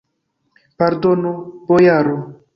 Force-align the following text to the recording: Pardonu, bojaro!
Pardonu, 0.83 1.35
bojaro! 1.71 2.19